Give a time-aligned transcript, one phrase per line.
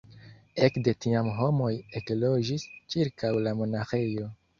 [0.67, 1.69] Ekde tiam homoj
[1.99, 2.65] ekloĝis
[2.95, 4.27] ĉirkaŭ la monaĥejo.